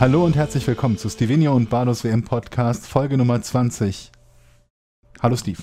[0.00, 4.10] Hallo und herzlich willkommen zu Stevenio und Bardos WM Podcast, Folge Nummer 20.
[5.20, 5.58] Hallo Steve.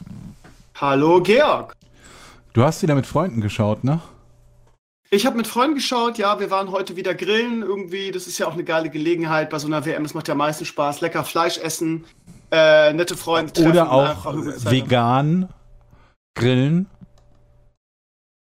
[0.76, 1.74] Hallo Georg.
[2.54, 4.00] Du hast wieder mit Freunden geschaut, ne?
[5.10, 8.12] Ich habe mit Freunden geschaut, ja, wir waren heute wieder grillen irgendwie.
[8.12, 10.04] Das ist ja auch eine geile Gelegenheit bei so einer WM.
[10.04, 11.02] Das macht ja am meisten Spaß.
[11.02, 12.06] Lecker Fleisch essen,
[12.52, 13.72] äh, nette Freunde treffen.
[13.72, 14.36] Oder auch
[14.70, 15.50] vegan
[16.36, 16.86] grillen.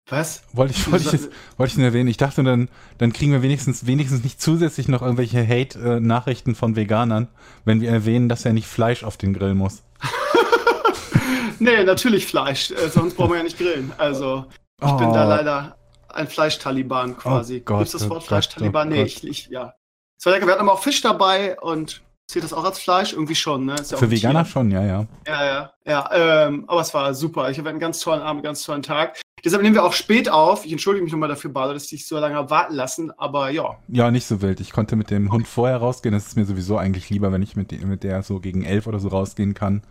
[0.09, 0.43] Was?
[0.53, 2.07] Wollte ich, wollte ich, jetzt, wollte ich nur erwähnen.
[2.07, 7.27] Ich dachte, dann, dann kriegen wir wenigstens, wenigstens nicht zusätzlich noch irgendwelche Hate-Nachrichten von Veganern,
[7.65, 9.83] wenn wir erwähnen, dass er nicht Fleisch auf den Grill muss.
[11.59, 12.71] nee, natürlich Fleisch.
[12.71, 13.91] Äh, sonst brauchen wir ja nicht grillen.
[13.97, 14.45] Also,
[14.81, 14.97] ich oh.
[14.97, 15.29] bin da oh.
[15.29, 15.77] leider
[16.07, 17.63] ein Fleischtaliban quasi.
[17.67, 18.87] Oh Gibt es das Wort oh Fleischtaliban?
[18.87, 19.73] Nee, ich, ich, ja.
[20.17, 20.47] Es war lecker.
[20.47, 23.13] Wir hatten aber auch Fisch dabei und Zählt das auch als Fleisch?
[23.13, 23.75] Irgendwie schon, ne?
[23.89, 24.51] Ja Für Veganer Tier.
[24.51, 25.07] schon, ja, ja.
[25.25, 26.47] Ja, ja, ja.
[26.47, 27.49] Ähm, aber es war super.
[27.49, 29.17] Ich habe einen ganz tollen Abend, einen ganz tollen Tag.
[29.45, 30.65] Deshalb nehmen wir auch spät auf.
[30.65, 33.77] Ich entschuldige mich nochmal dafür, Bade, dass ich dich so lange warten lassen, aber ja.
[33.87, 34.59] Ja, nicht so wild.
[34.59, 36.11] Ich konnte mit dem Hund vorher rausgehen.
[36.11, 38.99] Das ist mir sowieso eigentlich lieber, wenn ich mit, mit der so gegen elf oder
[38.99, 39.83] so rausgehen kann.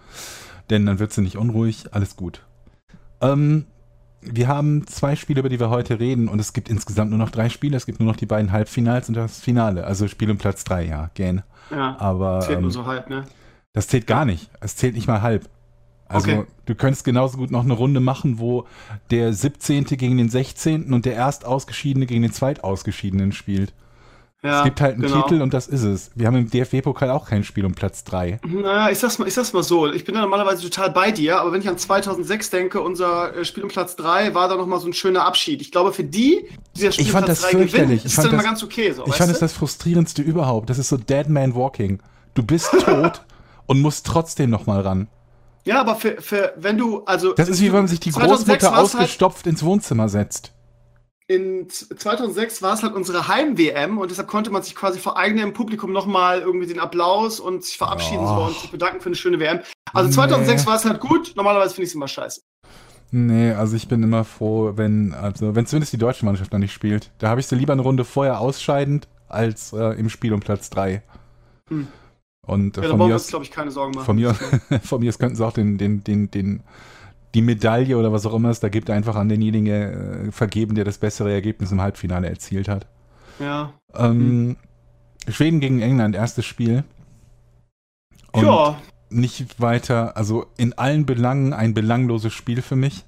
[0.69, 1.87] Denn dann wird sie nicht unruhig.
[1.93, 2.43] Alles gut.
[3.23, 3.65] Ähm,
[4.31, 7.31] wir haben zwei Spiele, über die wir heute reden, und es gibt insgesamt nur noch
[7.31, 7.77] drei Spiele.
[7.77, 9.85] Es gibt nur noch die beiden Halbfinals und das Finale.
[9.85, 11.43] Also Spiel um Platz drei, ja, gern.
[11.71, 13.25] Ja, aber zählt ähm, nur so halb, ne?
[13.73, 14.51] Das zählt gar nicht.
[14.61, 15.49] Es zählt nicht mal halb.
[16.09, 16.45] Also okay.
[16.67, 18.67] du könntest genauso gut noch eine Runde machen, wo
[19.11, 19.85] der 17.
[19.85, 20.93] gegen den 16.
[20.93, 23.75] und der Erstausgeschiedene gegen den Zweitausgeschiedenen spielt.
[24.47, 25.23] Ja, es gibt halt einen genau.
[25.23, 26.11] Titel und das ist es.
[26.15, 28.41] Wir haben im DFB-Pokal auch kein Spiel um Platz 3.
[28.47, 29.93] Naja, ich sag's, mal, ich sag's mal so.
[29.93, 33.45] Ich bin da normalerweise total bei dir, aber wenn ich an 2006 denke, unser äh,
[33.45, 35.61] Spiel um Platz 3 war da nochmal so ein schöner Abschied.
[35.61, 38.17] Ich glaube, für die, die das Spiel ich fand um Platz das 3 gewinnen, ist
[38.19, 38.93] das immer ganz okay.
[38.93, 40.71] So, ich fand es das frustrierendste überhaupt.
[40.71, 42.01] Das ist so Dead Man Walking.
[42.35, 43.23] Du bist tot
[43.67, 45.09] und musst trotzdem nochmal ran.
[45.65, 47.33] Ja, aber für, für wenn du, also.
[47.33, 50.53] Das ist wie wenn man sich die Großmutter halt ausgestopft halt ins Wohnzimmer setzt
[51.29, 55.53] in 2006 war es halt unsere Heim-WM und deshalb konnte man sich quasi vor eigenem
[55.53, 58.27] Publikum nochmal irgendwie den Applaus und sich verabschieden oh.
[58.27, 59.61] so und sich bedanken für eine schöne WM.
[59.93, 60.69] Also 2006 nee.
[60.69, 62.43] war es halt gut, normalerweise finde ich es immer scheiße.
[63.11, 66.73] Nee, also ich bin immer froh, wenn, also wenn zumindest die deutsche Mannschaft noch nicht
[66.73, 67.11] spielt.
[67.19, 70.71] Da habe ich sie lieber eine Runde vorher ausscheidend als äh, im Spiel um Platz
[70.71, 71.03] 3.
[71.69, 71.89] Hm.
[72.47, 74.05] Und äh, ja, von mir aus, glaube ich, keine Sorgen machen.
[74.05, 74.35] Von mir,
[74.83, 76.63] von mir aus könnten sie auch den, den, den, den
[77.37, 80.87] die Medaille oder was auch immer es da gibt, einfach an denjenigen äh, vergeben, der
[80.87, 82.87] das bessere Ergebnis im Halbfinale erzielt hat.
[83.39, 83.75] Ja.
[83.95, 84.57] Ähm,
[85.27, 85.33] hm.
[85.35, 86.83] Schweden gegen England, erstes Spiel.
[88.33, 88.81] Und ja.
[89.11, 93.05] Nicht weiter, also in allen Belangen ein belangloses Spiel für mich.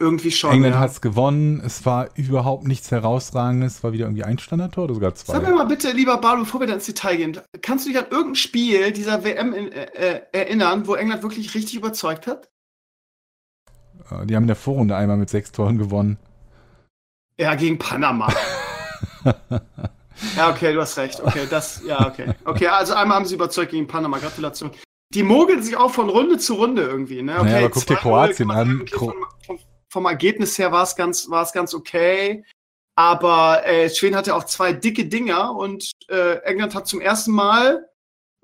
[0.00, 0.50] Irgendwie schon.
[0.50, 0.80] England ja.
[0.80, 1.62] hat es gewonnen.
[1.64, 3.76] Es war überhaupt nichts Herausragendes.
[3.76, 5.34] Es war wieder irgendwie ein Standardtor oder sogar zwei.
[5.34, 7.98] Sag mir mal bitte, lieber Balu, bevor wir dann ins Detail gehen, kannst du dich
[7.98, 12.48] an irgendein Spiel dieser WM in, äh, äh, erinnern, wo England wirklich richtig überzeugt hat?
[14.10, 16.18] Äh, die haben in der Vorrunde einmal mit sechs Toren gewonnen.
[17.38, 18.32] Ja, gegen Panama.
[20.36, 21.20] ja, okay, du hast recht.
[21.20, 22.34] Okay, das, ja, okay.
[22.44, 24.18] Okay, also einmal haben sie überzeugt gegen Panama.
[24.18, 24.70] Gratulation.
[25.12, 27.36] Die mogeln sich auch von Runde zu Runde irgendwie, ne?
[27.36, 28.86] Okay, naja, aber guck dir Kroatien an.
[28.92, 29.14] Vom,
[29.44, 32.44] vom, vom, Ergebnis her war es ganz, ganz okay.
[32.96, 37.88] Aber äh, Schweden hatte auch zwei dicke Dinger und äh, England hat zum ersten Mal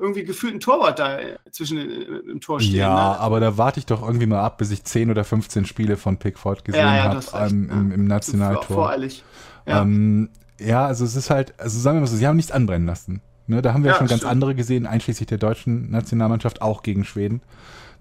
[0.00, 2.76] irgendwie gefühlt ein Torwart da äh, zwischen äh, im Tor stehen.
[2.76, 3.20] Ja, ne?
[3.20, 6.16] aber da warte ich doch irgendwie mal ab, bis ich 10 oder 15 Spiele von
[6.16, 8.76] Pickford gesehen ja, ja, habe ähm, im, im, Nationaltor.
[8.76, 9.22] Voreilig.
[9.66, 9.82] Ja.
[9.82, 12.86] Ähm, ja, also es ist halt, also sagen wir mal so, sie haben nichts anbrennen
[12.86, 13.20] lassen.
[13.46, 14.32] Ne, da haben wir ja, schon ganz stimmt.
[14.32, 17.42] andere gesehen, einschließlich der deutschen Nationalmannschaft, auch gegen Schweden.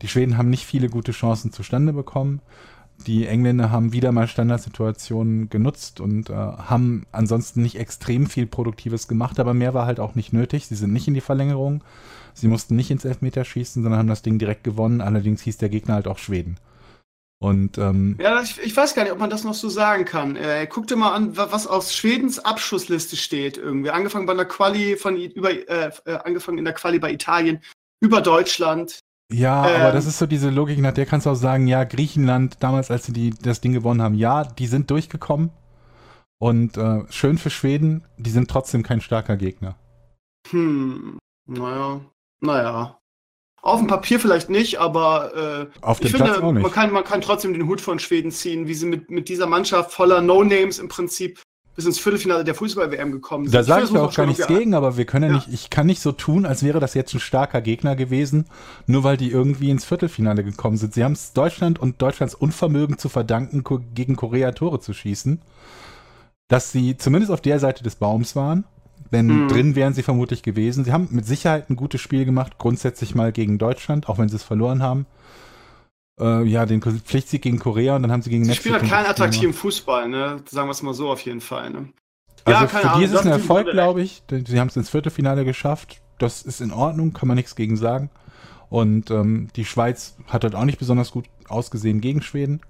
[0.01, 2.41] Die Schweden haben nicht viele gute Chancen zustande bekommen.
[3.07, 9.07] Die Engländer haben wieder mal Standardsituationen genutzt und äh, haben ansonsten nicht extrem viel Produktives
[9.07, 10.67] gemacht, aber mehr war halt auch nicht nötig.
[10.67, 11.83] Sie sind nicht in die Verlängerung.
[12.33, 15.01] Sie mussten nicht ins Elfmeterschießen, sondern haben das Ding direkt gewonnen.
[15.01, 16.57] Allerdings hieß der Gegner halt auch Schweden.
[17.41, 20.35] Und ähm, ja, ich, ich, weiß gar nicht, ob man das noch so sagen kann.
[20.35, 23.91] Äh, guck dir mal an, was auf Schwedens Abschussliste steht irgendwie.
[23.91, 27.61] Angefangen bei der Quali von über äh, äh, angefangen in der Quali bei Italien,
[28.01, 28.99] über Deutschland,
[29.31, 31.83] ja, ähm, aber das ist so diese Logik, nach der kannst du auch sagen, ja,
[31.83, 35.51] Griechenland, damals, als sie die, das Ding gewonnen haben, ja, die sind durchgekommen.
[36.41, 39.75] Und äh, schön für Schweden, die sind trotzdem kein starker Gegner.
[40.49, 42.01] Hm, naja,
[42.39, 42.99] naja.
[43.61, 47.51] Auf dem Papier vielleicht nicht, aber äh, Auf ich finde, Man, kann, man kann trotzdem
[47.53, 51.41] den Hut von Schweden ziehen, wie sie mit, mit dieser Mannschaft voller No-Names im Prinzip
[51.79, 53.55] bis ins Viertelfinale der Fußball-WM gekommen sind.
[53.55, 55.87] Da sage ich, ich auch gar nichts gegen, aber wir können ja, nicht, ich kann
[55.87, 58.47] nicht so tun, als wäre das jetzt ein starker Gegner gewesen,
[58.85, 60.93] nur weil die irgendwie ins Viertelfinale gekommen sind.
[60.93, 65.41] Sie haben es Deutschland und Deutschlands Unvermögen zu verdanken, gegen Korea Tore zu schießen,
[66.49, 68.65] dass sie zumindest auf der Seite des Baums waren.
[69.13, 69.47] Denn mhm.
[69.47, 70.83] drin wären sie vermutlich gewesen.
[70.83, 74.35] Sie haben mit Sicherheit ein gutes Spiel gemacht, grundsätzlich mal gegen Deutschland, auch wenn sie
[74.35, 75.05] es verloren haben
[76.19, 79.05] äh, ja, den Pflichtsieg gegen Korea und dann haben sie gegen Sie spielen halt keinen
[79.05, 80.41] attraktiven Fußball, ne?
[80.49, 81.89] Sagen wir es mal so auf jeden Fall, ne?
[82.45, 84.23] Also ja, für die ist es ein Erfolg, glaube ich.
[84.29, 86.01] Sie haben es ins Viertelfinale geschafft.
[86.17, 88.09] Das ist in Ordnung, kann man nichts gegen sagen.
[88.69, 92.61] Und ähm, die Schweiz hat halt auch nicht besonders gut ausgesehen gegen Schweden.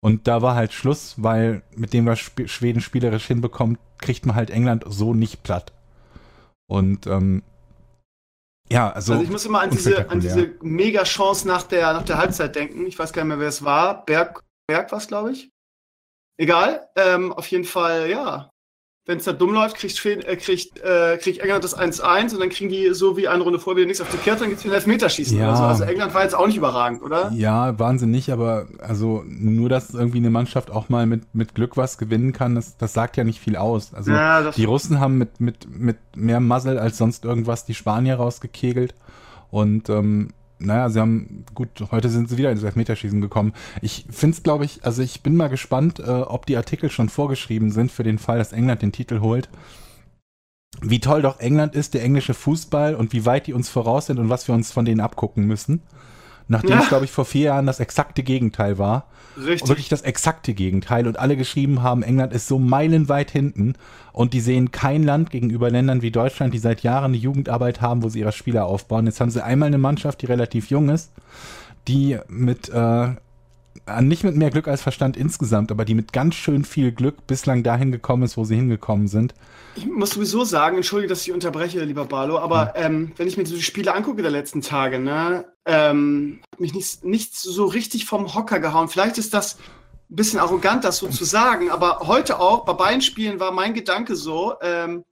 [0.00, 4.50] Und da war halt Schluss, weil mit dem, was Schweden spielerisch hinbekommt, kriegt man halt
[4.50, 5.72] England so nicht platt.
[6.66, 7.42] Und ähm,
[8.72, 9.12] ja, also.
[9.12, 12.86] Also ich muss immer an diese, an diese Mega-Chance nach der, nach der Halbzeit denken.
[12.86, 14.04] Ich weiß gar nicht mehr, wer es war.
[14.04, 15.50] Berg, Berg war es, glaube ich.
[16.38, 16.88] Egal.
[16.96, 18.51] Ähm, auf jeden Fall, ja
[19.04, 22.50] wenn es da dumm läuft, kriegt, äh, kriegt, äh, kriegt England das 1-1 und dann
[22.50, 24.64] kriegen die so wie eine Runde vor wieder nichts auf die Kette, dann gibt es
[24.64, 25.48] wieder Elfmeterschießen ja.
[25.48, 25.62] oder so.
[25.64, 27.32] Also England war jetzt auch nicht überragend, oder?
[27.34, 31.76] Ja, Wahnsinn nicht, aber also nur, dass irgendwie eine Mannschaft auch mal mit, mit Glück
[31.76, 33.92] was gewinnen kann, das, das sagt ja nicht viel aus.
[33.92, 38.16] Also ja, die Russen haben mit, mit, mit mehr Muzzle als sonst irgendwas die Spanier
[38.16, 38.94] rausgekegelt
[39.50, 40.32] und ähm,
[40.64, 43.52] naja, sie haben, gut, heute sind sie wieder ins Elfmeterschießen gekommen.
[43.80, 47.08] Ich finde es, glaube ich, also ich bin mal gespannt, äh, ob die Artikel schon
[47.08, 49.48] vorgeschrieben sind für den Fall, dass England den Titel holt.
[50.80, 54.18] Wie toll doch England ist, der englische Fußball und wie weit die uns voraus sind
[54.18, 55.82] und was wir uns von denen abgucken müssen.
[56.48, 56.80] Nachdem ja.
[56.80, 59.06] es, glaube ich, vor vier Jahren das exakte Gegenteil war.
[59.36, 59.68] Richtig.
[59.68, 61.06] Wirklich das exakte Gegenteil.
[61.06, 63.74] Und alle geschrieben haben, England ist so meilenweit hinten.
[64.12, 68.02] Und die sehen kein Land gegenüber Ländern wie Deutschland, die seit Jahren eine Jugendarbeit haben,
[68.02, 69.06] wo sie ihre Spieler aufbauen.
[69.06, 71.12] Jetzt haben sie einmal eine Mannschaft, die relativ jung ist,
[71.88, 73.08] die mit äh,
[74.00, 77.62] nicht mit mehr Glück als Verstand insgesamt, aber die mit ganz schön viel Glück bislang
[77.62, 79.34] dahin gekommen ist, wo sie hingekommen sind.
[79.74, 82.86] Ich muss sowieso sagen, entschuldige, dass ich unterbreche, lieber Barlo, aber ja.
[82.86, 86.74] ähm, wenn ich mir so die Spiele angucke der letzten Tage, ne, ähm, hat mich
[86.74, 88.88] nicht, nicht so richtig vom Hocker gehauen.
[88.88, 89.56] Vielleicht ist das
[90.10, 93.72] ein bisschen arrogant, das so zu sagen, aber heute auch, bei beiden Spielen war mein
[93.72, 95.04] Gedanke so, ähm,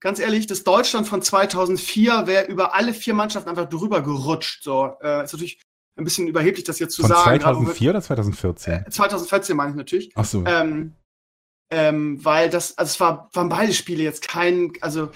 [0.00, 4.62] ganz ehrlich, das Deutschland von 2004 wäre über alle vier Mannschaften einfach drüber gerutscht.
[4.62, 5.60] So, äh, ist natürlich
[5.98, 7.40] ein bisschen überheblich, das jetzt zu Von sagen.
[7.40, 8.72] 2004 oder 2014?
[8.86, 10.12] Äh, 2014 meine ich natürlich.
[10.14, 10.44] Ach so.
[10.46, 10.94] Ähm,
[11.70, 15.10] ähm, weil das, also es war, waren beide Spiele jetzt kein, also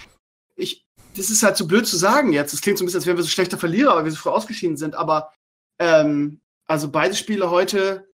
[0.56, 0.84] ich,
[1.17, 2.52] das ist halt so blöd zu sagen jetzt.
[2.52, 4.31] Es klingt so ein bisschen, als wären wir so schlechter Verlierer, weil wir so früh
[4.31, 5.32] ausgeschieden sind, aber
[5.79, 8.11] ähm, also beide Spiele heute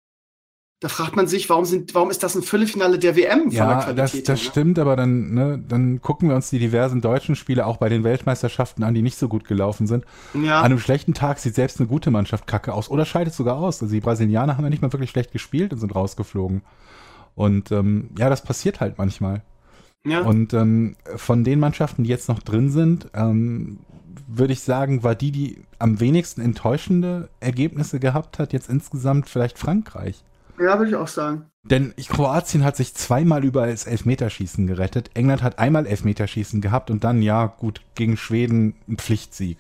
[0.84, 3.68] da fragt man sich, warum, sind, warum ist das ein Viertelfinale der WM von ja,
[3.68, 4.28] der Qualität?
[4.28, 4.50] Das, das ne?
[4.50, 8.04] stimmt, aber dann, ne, dann gucken wir uns die diversen deutschen Spiele auch bei den
[8.04, 10.04] Weltmeisterschaften an, die nicht so gut gelaufen sind.
[10.34, 10.60] Ja.
[10.60, 13.82] An einem schlechten Tag sieht selbst eine gute Mannschaft kacke aus oder scheidet sogar aus.
[13.82, 16.64] Also die Brasilianer haben ja nicht mal wirklich schlecht gespielt und sind rausgeflogen.
[17.34, 19.42] Und ähm, ja, das passiert halt manchmal.
[20.06, 20.20] Ja.
[20.24, 23.80] Und ähm, von den Mannschaften, die jetzt noch drin sind, ähm,
[24.28, 29.58] würde ich sagen, war die, die am wenigsten enttäuschende Ergebnisse gehabt hat, jetzt insgesamt vielleicht
[29.58, 30.22] Frankreich.
[30.64, 31.46] Ja, würde ich auch sagen.
[31.64, 35.12] Denn Kroatien hat sich zweimal über das Elfmeterschießen gerettet.
[35.14, 39.58] England hat einmal Elfmeterschießen gehabt und dann, ja, gut, gegen Schweden ein Pflichtsieg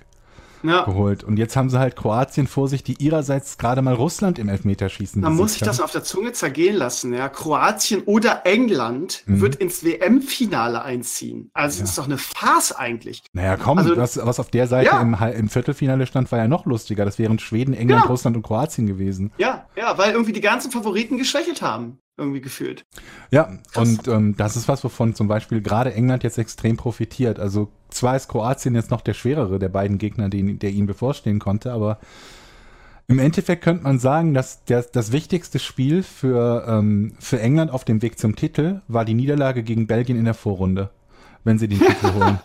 [0.63, 0.83] ja.
[0.85, 1.23] geholt.
[1.23, 5.21] Und jetzt haben sie halt Kroatien vor sich, die ihrerseits gerade mal Russland im Elfmeterschießen
[5.21, 7.13] Man muss sich das auf der Zunge zergehen lassen.
[7.13, 7.29] Ja.
[7.29, 9.41] Kroatien oder England mhm.
[9.41, 11.49] wird ins WM-Finale einziehen.
[11.53, 11.81] Also ja.
[11.81, 13.23] das ist doch eine Farce eigentlich.
[13.33, 15.01] Naja, komm, also, was, was auf der Seite ja.
[15.01, 17.05] im, im, Viertelfinale stand, war ja noch lustiger.
[17.05, 18.11] Das wären Schweden, England, genau.
[18.11, 19.31] Russland und Kroatien gewesen.
[19.37, 22.85] Ja, ja, weil irgendwie die ganzen Favoriten geschwächelt haben irgendwie gefühlt.
[23.31, 23.89] Ja, Krass.
[23.89, 27.39] und ähm, das ist was, wovon zum Beispiel gerade England jetzt extrem profitiert.
[27.39, 31.39] Also zwar ist Kroatien jetzt noch der schwerere der beiden Gegner, den, der ihnen bevorstehen
[31.39, 31.99] konnte, aber
[33.07, 37.83] im Endeffekt könnte man sagen, dass der, das wichtigste Spiel für, ähm, für England auf
[37.83, 40.89] dem Weg zum Titel war die Niederlage gegen Belgien in der Vorrunde,
[41.43, 42.39] wenn sie den Titel holen.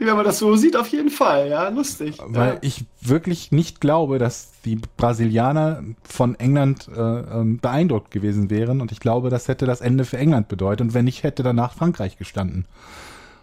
[0.00, 2.18] Wenn man das so sieht, auf jeden Fall, ja, lustig.
[2.26, 2.58] Weil ja.
[2.62, 8.80] ich wirklich nicht glaube, dass die Brasilianer von England äh, ähm, beeindruckt gewesen wären.
[8.80, 10.80] Und ich glaube, das hätte das Ende für England bedeutet.
[10.80, 12.66] Und wenn nicht, hätte danach Frankreich gestanden.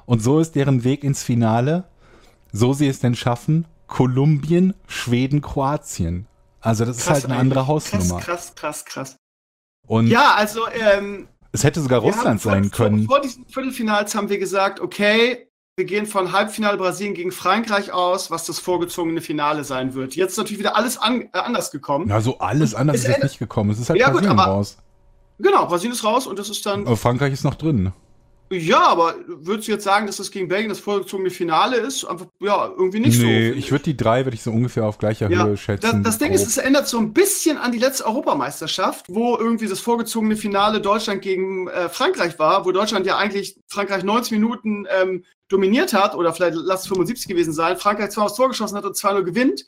[0.06, 1.86] Und so ist deren Weg ins Finale,
[2.52, 6.28] so sie es denn schaffen, Kolumbien, Schweden, Kroatien.
[6.62, 8.20] Also das krass, ist halt eine andere Hausnummer.
[8.20, 9.18] Krass, krass, krass, krass.
[9.88, 13.06] Und ja, also ähm, es hätte sogar Russland sein vor, können.
[13.06, 17.92] Vor, vor diesen Viertelfinals haben wir gesagt, okay, wir gehen von Halbfinale Brasilien gegen Frankreich
[17.92, 20.16] aus, was das vorgezogene Finale sein wird.
[20.16, 22.10] Jetzt ist natürlich wieder alles an, äh, anders gekommen.
[22.10, 23.72] Ja, so alles anders ist, ist jetzt nicht gekommen.
[23.72, 24.78] Es ist halt ja, Brasilien gut, aber, raus.
[25.40, 26.86] Genau, Brasilien ist raus und das ist dann.
[26.86, 27.94] Aber Frankreich ist noch drin.
[28.52, 32.04] Ja, aber würdest du jetzt sagen, dass das gegen Belgien das vorgezogene Finale ist?
[32.04, 33.26] Einfach, ja, irgendwie nicht nee, so.
[33.26, 36.04] Nee, ich würde die drei, würde ich so ungefähr auf gleicher ja, Höhe schätzen.
[36.04, 39.68] Das, das Ding ist, es ändert so ein bisschen an die letzte Europameisterschaft, wo irgendwie
[39.68, 44.86] das vorgezogene Finale Deutschland gegen äh, Frankreich war, wo Deutschland ja eigentlich Frankreich 90 Minuten
[44.90, 48.78] ähm, dominiert hat, oder vielleicht lass es 75 gewesen sein, Frankreich zwar aufs Tor geschossen
[48.78, 49.66] hat und 2-0 gewinnt,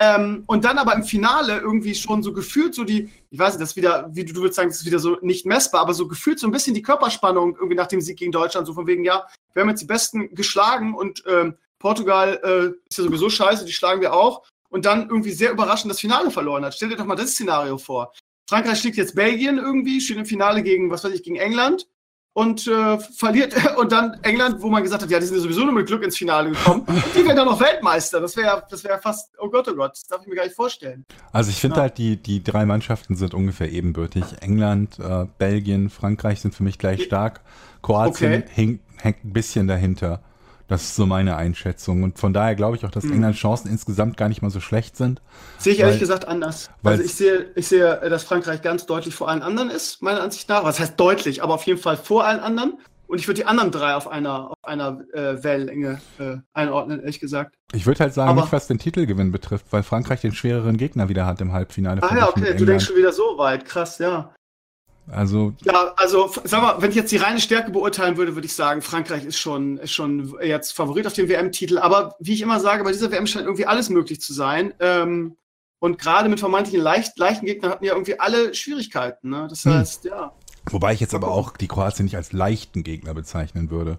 [0.00, 3.62] ähm, und dann aber im Finale irgendwie schon so gefühlt so die, ich weiß nicht,
[3.62, 6.08] das wieder, wie du, du würdest sagen, das ist wieder so nicht messbar, aber so
[6.08, 9.04] gefühlt so ein bisschen die Körperspannung irgendwie nach dem Sieg gegen Deutschland, so von wegen,
[9.04, 13.64] ja, wir haben jetzt die Besten geschlagen und ähm, Portugal äh, ist ja sowieso scheiße,
[13.64, 14.42] die schlagen wir auch.
[14.70, 16.74] Und dann irgendwie sehr überraschend das Finale verloren hat.
[16.74, 18.12] Stell dir doch mal das Szenario vor.
[18.48, 21.86] Frankreich schlägt jetzt Belgien irgendwie, steht im Finale gegen, was weiß ich, gegen England.
[22.34, 25.72] Und äh, verliert und dann England, wo man gesagt hat, ja, die sind sowieso nur
[25.72, 26.82] mit Glück ins Finale gekommen.
[26.86, 28.20] und die werden dann noch Weltmeister.
[28.20, 30.56] Das wäre das wäre fast, oh Gott, oh Gott, das darf ich mir gar nicht
[30.56, 31.06] vorstellen.
[31.32, 31.82] Also ich finde ja.
[31.82, 34.24] halt, die, die drei Mannschaften sind ungefähr ebenbürtig.
[34.40, 37.40] England, äh, Belgien, Frankreich sind für mich gleich stark.
[37.82, 38.80] Kroatien okay.
[38.96, 40.20] hängt ein bisschen dahinter.
[40.66, 42.02] Das ist so meine Einschätzung.
[42.02, 43.12] Und von daher glaube ich auch, dass hm.
[43.12, 45.20] Englands Chancen insgesamt gar nicht mal so schlecht sind.
[45.58, 46.70] Sehe ich weil, ehrlich gesagt anders.
[46.82, 50.48] Also ich sehe, ich sehe, dass Frankreich ganz deutlich vor allen anderen ist, meiner Ansicht
[50.48, 50.64] nach.
[50.64, 52.78] Was heißt deutlich, aber auf jeden Fall vor allen anderen.
[53.06, 57.20] Und ich würde die anderen drei auf einer, auf einer äh, Wellenlänge äh, einordnen, ehrlich
[57.20, 57.54] gesagt.
[57.72, 61.08] Ich würde halt sagen, aber, nicht was den Titelgewinn betrifft, weil Frankreich den schwereren Gegner
[61.10, 62.02] wieder hat im Halbfinale.
[62.02, 63.66] Ah ja, okay, du denkst schon wieder so weit.
[63.66, 64.34] Krass, ja.
[65.10, 65.52] Also.
[65.64, 68.80] Ja, also, sag mal, wenn ich jetzt die reine Stärke beurteilen würde, würde ich sagen,
[68.80, 71.78] Frankreich ist schon, ist schon jetzt Favorit auf den WM-Titel.
[71.78, 74.72] Aber wie ich immer sage, bei dieser WM scheint irgendwie alles möglich zu sein.
[74.80, 75.36] Ähm,
[75.78, 79.28] und gerade mit vermeintlichen leicht, leichten Gegnern hatten ja irgendwie alle Schwierigkeiten.
[79.28, 79.46] Ne?
[79.50, 79.74] Das hm.
[79.74, 80.10] heißt, hm.
[80.10, 80.32] ja.
[80.70, 83.98] Wobei ich jetzt aber auch die Kroatien nicht als leichten Gegner bezeichnen würde.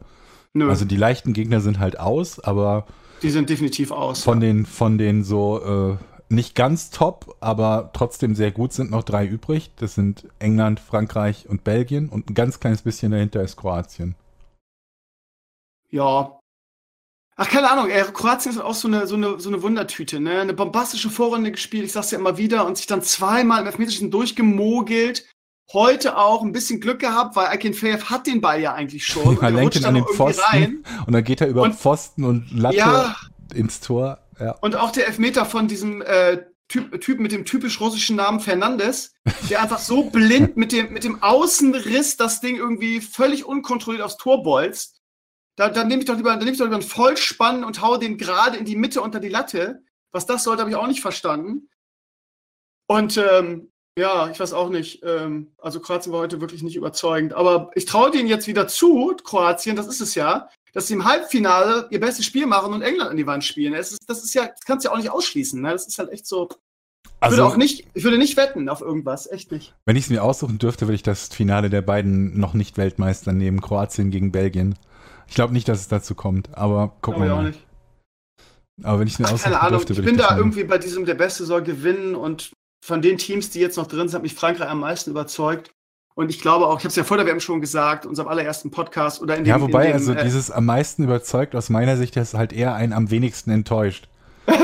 [0.54, 0.70] Nö.
[0.70, 2.88] Also die leichten Gegner sind halt aus, aber.
[3.22, 4.24] Die sind definitiv aus.
[4.24, 4.48] Von ja.
[4.48, 9.26] den, von den so äh, nicht ganz top, aber trotzdem sehr gut sind noch drei
[9.26, 9.72] übrig.
[9.78, 14.16] Das sind England, Frankreich und Belgien und ein ganz kleines bisschen dahinter ist Kroatien.
[15.90, 16.40] Ja.
[17.38, 20.40] Ach, keine Ahnung, ey, Kroatien ist auch so eine, so eine, so eine Wundertüte, ne?
[20.40, 24.10] Eine bombastische Vorrunde gespielt, ich sag's ja immer wieder, und sich dann zweimal im Elfmeterischen
[24.10, 25.28] durchgemogelt.
[25.74, 29.42] Heute auch ein bisschen Glück gehabt, weil Akin Feyev hat den Ball ja eigentlich schon.
[29.42, 30.84] Er lenkt ihn an den Pfosten rein.
[31.08, 33.16] und dann geht er über und, Pfosten und Latte ja,
[33.54, 34.20] ins Tor.
[34.40, 34.52] Ja.
[34.62, 39.14] Und auch der Elfmeter von diesem äh, typ, typ mit dem typisch russischen Namen Fernandes,
[39.50, 44.18] der einfach so blind mit dem, mit dem Außenriss das Ding irgendwie völlig unkontrolliert aufs
[44.18, 45.02] Tor bolzt.
[45.58, 48.58] Da, da nehme ich doch lieber, ich doch lieber einen Vollspann und hau den gerade
[48.58, 49.84] in die Mitte unter die Latte.
[50.12, 51.70] Was das sollte, habe ich auch nicht verstanden.
[52.88, 55.02] Und ähm, ja, ich weiß auch nicht.
[55.04, 57.34] Ähm, also Kroatien war heute wirklich nicht überzeugend.
[57.34, 61.06] Aber ich traue denen jetzt wieder zu, Kroatien, das ist es ja, dass sie im
[61.06, 63.74] Halbfinale ihr bestes Spiel machen und England an die Wand spielen.
[63.74, 65.62] Das ist, das ist ja, das kannst du ja auch nicht ausschließen.
[65.62, 65.72] Ne?
[65.72, 66.50] Das ist halt echt so.
[67.22, 69.74] Also, ich würde auch nicht, ich würde nicht wetten auf irgendwas, echt nicht.
[69.86, 73.32] Wenn ich es mir aussuchen dürfte, würde ich das Finale der beiden noch nicht Weltmeister
[73.32, 74.78] nehmen, Kroatien gegen Belgien.
[75.28, 77.40] Ich glaube nicht, dass es dazu kommt, aber gucken wir mal.
[77.40, 77.60] Auch nicht.
[78.84, 81.06] Aber wenn ich es mir Ach, keine dürfte, Ahnung, ich bin da irgendwie bei diesem
[81.06, 82.52] der Beste soll gewinnen und
[82.84, 85.72] von den Teams, die jetzt noch drin sind, hat mich Frankreich am meisten überzeugt.
[86.18, 88.72] Und ich glaube auch, ich habe es ja vor der WM schon gesagt, unserem allerersten
[88.72, 89.50] Podcast oder in dem.
[89.50, 92.74] Ja, wobei, dem, also äh, dieses am meisten überzeugt, aus meiner Sicht, ist halt eher
[92.74, 94.08] ein am wenigsten enttäuscht.
[94.48, 94.56] ja,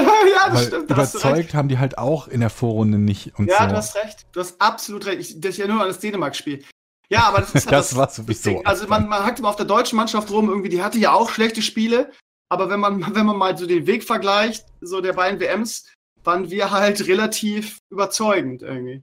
[0.47, 0.89] das Weil stimmt.
[0.91, 3.37] Überzeugt haben die halt auch in der Vorrunde nicht.
[3.37, 3.67] Und ja, so.
[3.67, 4.25] du hast recht.
[4.31, 5.19] Du hast absolut recht.
[5.19, 6.63] Ich, ich erinnere an das Dänemark-Spiel.
[7.09, 8.61] Ja, aber das ist halt das, das war sowieso.
[8.63, 11.29] Also man, man hackt immer auf der deutschen Mannschaft rum, irgendwie, die hatte ja auch
[11.29, 12.11] schlechte Spiele.
[12.49, 15.91] Aber wenn man, wenn man mal so den Weg vergleicht, so der beiden WMs,
[16.23, 19.01] waren wir halt relativ überzeugend irgendwie.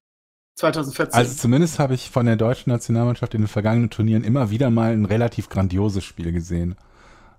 [0.58, 1.14] 2014.
[1.14, 4.92] Also zumindest habe ich von der deutschen Nationalmannschaft in den vergangenen Turnieren immer wieder mal
[4.92, 6.76] ein relativ grandioses Spiel gesehen.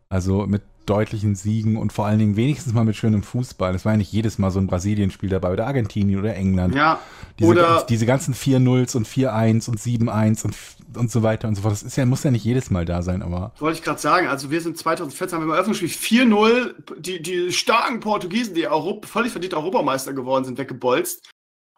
[0.08, 3.76] Also mit deutlichen Siegen und vor allen Dingen wenigstens mal mit schönem Fußball.
[3.76, 6.74] Es war ja nicht jedes Mal so ein Brasilien-Spiel dabei oder Argentinien oder England.
[6.74, 7.00] Ja.
[7.38, 10.56] Diese, oder diese ganzen 4-0s und 4-1 und 7-1 und,
[10.98, 11.74] und so weiter und so fort.
[11.74, 13.52] Das ist ja, muss ja nicht jedes Mal da sein, aber.
[13.60, 14.28] Wollte ich gerade sagen.
[14.28, 19.08] Also wir sind 2014 haben wir im Eröffnungsspiel 4-0 die, die starken Portugiesen, die Europa,
[19.08, 21.30] völlig verdient Europameister geworden sind, weggebolzt.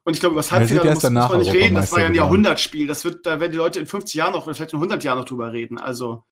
[0.03, 1.75] Und ich glaube, über das Halbfinale muss, muss man nicht reden.
[1.75, 2.87] Das war ja ein Jahrhundertspiel.
[2.87, 5.25] Das wird, da werden die Leute in 50 Jahren noch, vielleicht in 100 Jahren noch
[5.25, 5.77] drüber reden.
[5.77, 6.23] Also,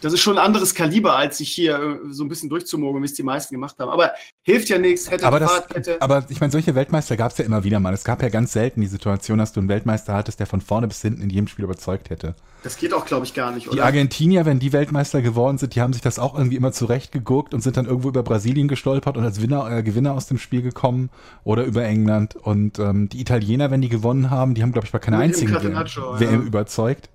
[0.00, 3.06] das ist schon ein anderes Kaliber, als sich hier äh, so ein bisschen durchzumogeln, wie
[3.06, 3.90] es die meisten gemacht haben.
[3.90, 5.10] Aber hilft ja nichts.
[5.10, 7.94] Hätte aber, das, hätte aber ich meine, solche Weltmeister gab es ja immer wieder mal.
[7.94, 10.88] Es gab ja ganz selten die Situation, dass du einen Weltmeister hattest, der von vorne
[10.88, 12.34] bis hinten in jedem Spiel überzeugt hätte.
[12.62, 13.76] Das geht auch, glaube ich, gar nicht, oder?
[13.76, 17.52] Die Argentinier, wenn die Weltmeister geworden sind, die haben sich das auch irgendwie immer zurechtgeguckt
[17.52, 20.62] und sind dann irgendwo über Brasilien gestolpert und als Winner, äh, Gewinner aus dem Spiel
[20.62, 21.10] gekommen
[21.44, 22.36] oder über England.
[22.36, 25.54] Und ähm, die Italiener, wenn die gewonnen haben, die haben, glaube ich, bei keiner einzigen
[25.54, 26.30] WM, ja.
[26.40, 27.10] überzeugt.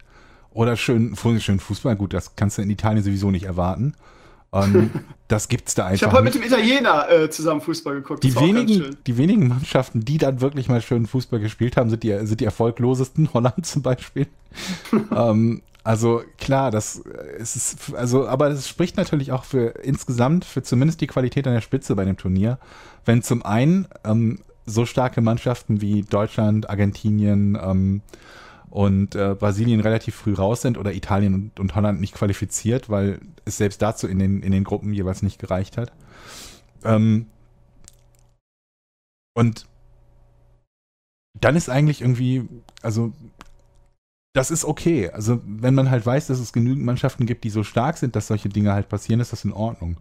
[0.52, 3.94] Oder schön, schön Fußball, gut, das kannst du in Italien sowieso nicht erwarten.
[4.52, 4.90] Um,
[5.28, 5.96] das gibt's da einfach.
[5.96, 8.24] Ich habe heute mit dem Italiener äh, zusammen Fußball geguckt.
[8.24, 12.18] Die wenigen, die wenigen Mannschaften, die dann wirklich mal schön Fußball gespielt haben, sind die,
[12.26, 13.30] sind die erfolglosesten.
[13.34, 14.28] Holland zum Beispiel.
[15.16, 20.64] ähm, also klar, das äh, ist, also, aber es spricht natürlich auch für insgesamt für
[20.64, 22.58] zumindest die Qualität an der Spitze bei dem Turnier,
[23.06, 28.02] wenn zum einen ähm, so starke Mannschaften wie Deutschland, Argentinien, ähm,
[28.70, 33.20] und äh, Brasilien relativ früh raus sind oder Italien und, und, Holland nicht qualifiziert, weil
[33.46, 35.92] es selbst dazu in den, in den Gruppen jeweils nicht gereicht hat.
[36.84, 37.28] Ähm,
[39.34, 39.66] und
[41.40, 42.48] dann ist eigentlich irgendwie,
[42.82, 43.14] also
[44.34, 45.10] das ist okay.
[45.10, 48.28] Also wenn man halt weiß, dass es genügend Mannschaften gibt, die so stark sind, dass
[48.28, 49.98] solche Dinge halt passieren, ist das in Ordnung.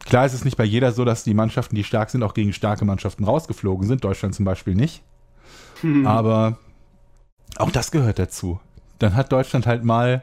[0.00, 2.52] Klar ist es nicht bei jeder so, dass die Mannschaften, die stark sind, auch gegen
[2.52, 4.02] starke Mannschaften rausgeflogen sind.
[4.02, 5.02] Deutschland zum Beispiel nicht.
[5.82, 6.06] Hm.
[6.06, 6.58] Aber
[7.56, 8.60] auch das gehört dazu.
[8.98, 10.22] dann hat Deutschland halt mal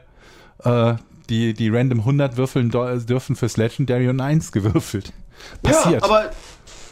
[0.64, 0.94] äh,
[1.28, 5.12] die, die random 100 Würfeln dürfen fürs Legendary und 1 gewürfelt.
[5.62, 6.02] Passiert.
[6.02, 6.30] Ja, aber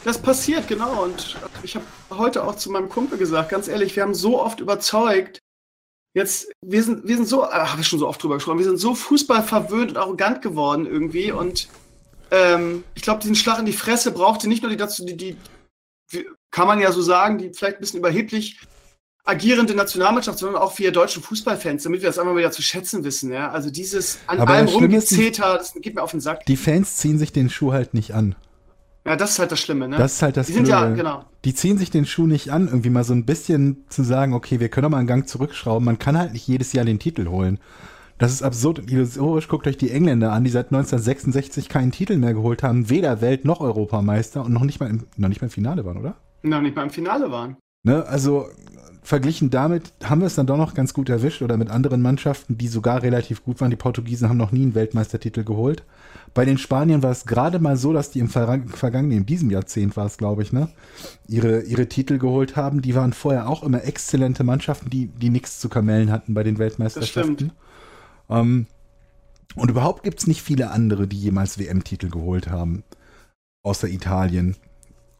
[0.04, 1.04] das passiert, genau.
[1.04, 4.60] Und ich habe heute auch zu meinem Kumpel gesagt, ganz ehrlich, wir haben so oft
[4.60, 5.40] überzeugt,
[6.14, 8.64] jetzt, wir sind, wir sind so, äh, habe ich schon so oft drüber gesprochen, wir
[8.64, 11.32] sind so Fußball verwöhnt und arrogant geworden irgendwie.
[11.32, 11.68] Und
[12.30, 15.36] ähm, ich glaube, diesen Schlag in die Fresse brauchte nicht nur die dazu, die, die,
[16.50, 18.60] kann man ja so sagen, die vielleicht ein bisschen überheblich
[19.26, 23.32] agierende Nationalmannschaft, sondern auch wir deutschen Fußballfans, damit wir das einmal wieder zu schätzen wissen.
[23.32, 23.50] Ja?
[23.50, 26.46] Also dieses an Aber allem rumgezeter, das geht mir auf den Sack.
[26.46, 28.36] Die Fans ziehen sich den Schuh halt nicht an.
[29.04, 29.98] Ja, das ist halt das Schlimme, ne?
[29.98, 31.24] Das ist halt das Die sind ja, genau.
[31.44, 34.58] Die ziehen sich den Schuh nicht an, irgendwie mal so ein bisschen zu sagen, okay,
[34.58, 35.84] wir können doch mal einen Gang zurückschrauben.
[35.84, 37.60] Man kann halt nicht jedes Jahr den Titel holen.
[38.18, 39.46] Das ist absurd und illusorisch.
[39.46, 43.44] Guckt euch die Engländer an, die seit 1966 keinen Titel mehr geholt haben, weder Welt-
[43.44, 46.16] noch Europameister und noch nicht mal im, noch nicht mal im Finale waren, oder?
[46.42, 47.56] Noch nicht mal im Finale waren.
[47.84, 48.48] Ne, also
[49.06, 52.58] verglichen damit haben wir es dann doch noch ganz gut erwischt oder mit anderen Mannschaften,
[52.58, 53.70] die sogar relativ gut waren.
[53.70, 55.84] Die Portugiesen haben noch nie einen Weltmeistertitel geholt.
[56.34, 59.96] Bei den Spaniern war es gerade mal so, dass die im vergangenen, in diesem Jahrzehnt
[59.96, 60.68] war es, glaube ich, ne,
[61.28, 62.82] ihre, ihre Titel geholt haben.
[62.82, 66.58] Die waren vorher auch immer exzellente Mannschaften, die, die nichts zu kamellen hatten bei den
[66.58, 67.52] Weltmeisterschaften.
[68.28, 68.66] Ähm,
[69.54, 72.82] und überhaupt gibt es nicht viele andere, die jemals WM-Titel geholt haben.
[73.62, 74.56] Außer Italien.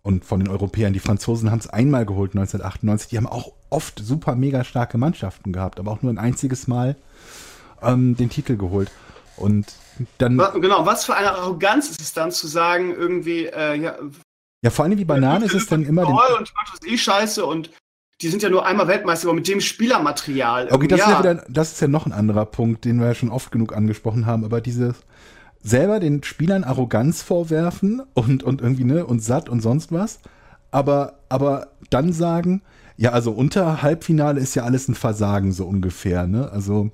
[0.06, 0.92] Und von den Europäern.
[0.92, 3.08] Die Franzosen haben es einmal geholt, 1998.
[3.08, 6.94] Die haben auch oft super mega starke Mannschaften gehabt, aber auch nur ein einziges Mal
[7.82, 8.92] ähm, den Titel geholt.
[9.36, 9.66] Und
[10.18, 10.40] dann.
[10.60, 13.98] Genau, was für eine Arroganz ist es dann zu sagen, irgendwie, äh, ja.
[14.62, 16.04] Ja, vor allem wie Banane ist es dann immer.
[16.04, 17.72] Toll und ich das eh scheiße und
[18.20, 20.68] die sind ja nur einmal Weltmeister, aber mit dem Spielermaterial.
[20.70, 21.06] Okay, das, ja.
[21.06, 23.50] Ist ja wieder, das ist ja noch ein anderer Punkt, den wir ja schon oft
[23.50, 24.94] genug angesprochen haben, aber diese
[25.66, 30.20] selber den Spielern Arroganz vorwerfen und, und irgendwie, ne, und satt und sonst was,
[30.70, 32.62] aber, aber dann sagen,
[32.96, 36.50] ja, also unter Halbfinale ist ja alles ein Versagen, so ungefähr, ne?
[36.50, 36.90] Also,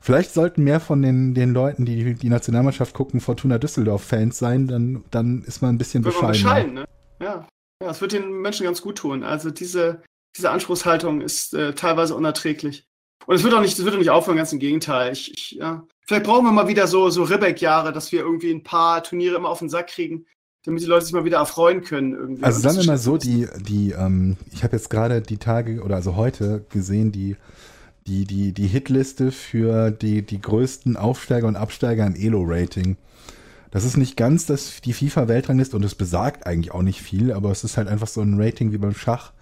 [0.00, 5.04] vielleicht sollten mehr von den, den Leuten, die die Nationalmannschaft gucken, Fortuna Düsseldorf-Fans sein, dann,
[5.10, 6.32] dann ist man ein bisschen bescheiden.
[6.32, 6.84] bescheiden ne?
[7.20, 7.46] Ja.
[7.82, 9.22] Ja, es wird den Menschen ganz gut tun.
[9.22, 10.02] Also diese,
[10.36, 12.84] diese Anspruchshaltung ist äh, teilweise unerträglich.
[13.26, 15.12] Und es wird auch nicht, es wird auch nicht aufhören, ganz im Gegenteil.
[15.12, 15.86] Ich, ich, ja.
[16.08, 19.50] Vielleicht brauchen wir mal wieder so, so Ribbeck-Jahre, dass wir irgendwie ein paar Turniere immer
[19.50, 20.24] auf den Sack kriegen,
[20.64, 22.14] damit die Leute sich mal wieder erfreuen können.
[22.14, 22.42] Irgendwie.
[22.42, 25.96] Also sagen wir mal so, die, die, ähm, ich habe jetzt gerade die Tage oder
[25.96, 27.36] also heute gesehen, die,
[28.06, 32.96] die, die, die Hitliste für die, die größten Aufsteiger und Absteiger im Elo-Rating.
[33.70, 37.50] Das ist nicht ganz das, die FIFA-Weltrangliste und es besagt eigentlich auch nicht viel, aber
[37.50, 39.34] es ist halt einfach so ein Rating wie beim Schach.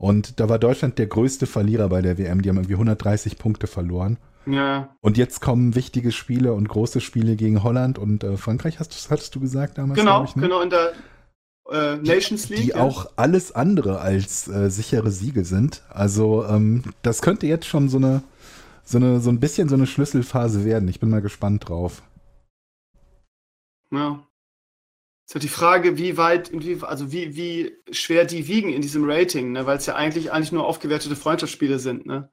[0.00, 2.40] Und da war Deutschland der größte Verlierer bei der WM.
[2.40, 4.16] Die haben irgendwie 130 Punkte verloren.
[4.46, 4.96] Ja.
[5.02, 9.34] Und jetzt kommen wichtige Spiele und große Spiele gegen Holland und äh, Frankreich, hast, hattest
[9.34, 10.00] du gesagt damals?
[10.00, 10.42] Genau, ich, ne?
[10.42, 10.94] genau, in der
[11.70, 12.62] äh, Nations League.
[12.62, 12.80] Die ja.
[12.80, 15.82] auch alles andere als äh, sichere Siege sind.
[15.90, 18.22] Also ähm, das könnte jetzt schon so eine,
[18.82, 20.88] so eine, so ein bisschen so eine Schlüsselphase werden.
[20.88, 22.00] Ich bin mal gespannt drauf.
[23.92, 24.20] Ja.
[25.32, 26.50] Ist die Frage, wie weit,
[26.82, 29.64] also wie, wie schwer die wiegen in diesem Rating, ne?
[29.64, 32.30] weil es ja eigentlich, eigentlich nur aufgewertete Freundschaftsspiele sind, ne?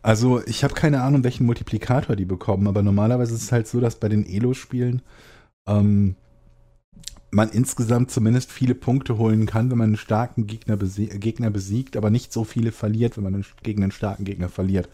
[0.00, 3.80] Also ich habe keine Ahnung, welchen Multiplikator die bekommen, aber normalerweise ist es halt so,
[3.80, 5.02] dass bei den Elo-Spielen
[5.66, 6.16] ähm,
[7.30, 11.98] man insgesamt zumindest viele Punkte holen kann, wenn man einen starken Gegner, besie Gegner besiegt,
[11.98, 14.88] aber nicht so viele verliert, wenn man gegen einen starken Gegner verliert.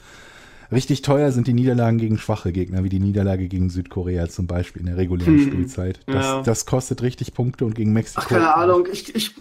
[0.71, 4.81] Richtig teuer sind die Niederlagen gegen schwache Gegner, wie die Niederlage gegen Südkorea zum Beispiel
[4.81, 5.47] in der regulären hm.
[5.47, 6.01] Spielzeit.
[6.07, 6.43] Das, ja.
[6.43, 8.21] das, kostet richtig Punkte und gegen Mexiko.
[8.23, 8.87] Ach, keine Ahnung.
[8.93, 9.35] Ich, ich,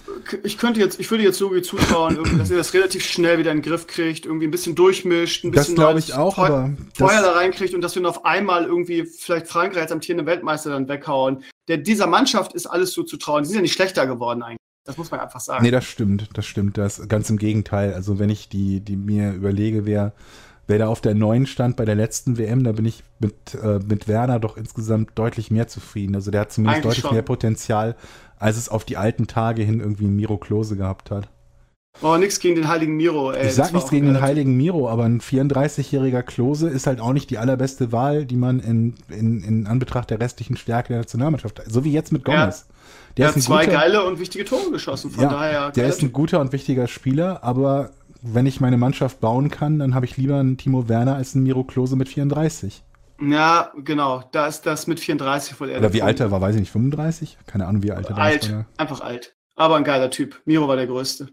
[0.44, 3.52] ich könnte jetzt, ich würde jetzt so wie zuschauen, dass ihr das relativ schnell wieder
[3.52, 6.46] in den Griff kriegt, irgendwie ein bisschen durchmischt, ein bisschen das glaube ich auch, Feu
[6.46, 10.26] aber Feuer da reinkriegt und dass wir dann auf einmal irgendwie vielleicht Frankreich als amtierende
[10.26, 11.44] Weltmeister dann weghauen.
[11.68, 13.44] Der, dieser Mannschaft ist alles so zu trauen.
[13.44, 14.58] Die sind ja nicht schlechter geworden eigentlich.
[14.86, 15.66] Das muss man einfach sagen.
[15.66, 16.78] Nee, das stimmt, das stimmt.
[16.78, 17.94] Das ganz im Gegenteil.
[17.94, 20.14] Also wenn ich die, die mir überlege, wer
[20.68, 23.80] wer da auf der neuen stand bei der letzten WM, da bin ich mit, äh,
[23.80, 26.16] mit Werner doch insgesamt deutlich mehr zufrieden.
[26.16, 27.14] Also der hat zumindest Eigentlich deutlich schon.
[27.14, 27.96] mehr Potenzial,
[28.38, 31.30] als es auf die alten Tage hin irgendwie Miro Klose gehabt hat.
[32.02, 33.32] Oh, nichts gegen den heiligen Miro.
[33.32, 33.48] Ey.
[33.48, 37.32] Ich sag nichts gegen den heiligen Miro, aber ein 34-jähriger Klose ist halt auch nicht
[37.32, 41.72] die allerbeste Wahl, die man in, in, in Anbetracht der restlichen Stärke der Nationalmannschaft hat.
[41.72, 42.66] So wie jetzt mit Gomez.
[42.68, 42.76] Ja.
[43.18, 45.72] Der, der hat zwei guter, geile und wichtige Tore geschossen, von ja, daher.
[45.72, 47.90] Der ist ein guter und wichtiger Spieler, aber
[48.34, 51.44] wenn ich meine Mannschaft bauen kann, dann habe ich lieber einen Timo Werner als einen
[51.44, 52.84] Miro Klose mit 34.
[53.20, 54.24] Ja, genau.
[54.32, 55.80] Da ist das mit 34 wohl eher.
[55.80, 57.38] Oder wie alt er war, weiß ich nicht, 35?
[57.48, 58.58] Keine Ahnung, wie alt er alt, war.
[58.58, 59.36] Alt, einfach alt.
[59.56, 60.42] Aber ein geiler Typ.
[60.46, 61.30] Miro war der Größte.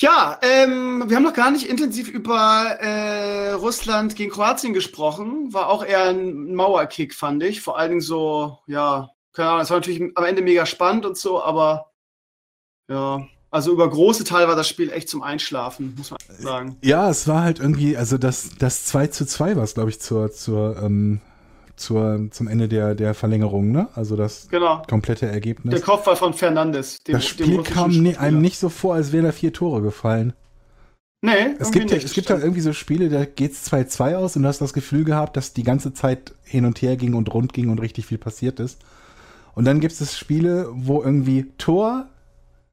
[0.00, 5.54] Ja, ähm, wir haben noch gar nicht intensiv über äh, Russland gegen Kroatien gesprochen.
[5.54, 7.62] War auch eher ein Mauerkick, fand ich.
[7.62, 11.16] Vor allen Dingen so, ja, keine Ahnung, es war natürlich am Ende mega spannend und
[11.16, 11.92] so, aber
[12.88, 16.76] ja, Also über große Teile war das Spiel echt zum Einschlafen, muss man sagen.
[16.82, 20.00] Ja, es war halt irgendwie, also das, das 2 zu 2 war es, glaube ich,
[20.00, 21.20] zur, zur, ähm,
[21.76, 23.86] zur, zum Ende der, der Verlängerung, ne?
[23.94, 24.82] Also das genau.
[24.90, 25.72] komplette Ergebnis.
[25.72, 26.98] Der Kopfball von Fernandes.
[27.06, 30.32] Dem, das Spiel kam ne, einem nicht so vor, als wären da vier Tore gefallen.
[31.22, 34.34] Nee, es gibt, ja, es gibt ja irgendwie so Spiele, da geht es 2-2 aus
[34.34, 37.32] und du hast das Gefühl gehabt, dass die ganze Zeit hin und her ging und
[37.32, 38.80] rund ging und richtig viel passiert ist.
[39.54, 42.08] Und dann gibt es Spiele, wo irgendwie Tor,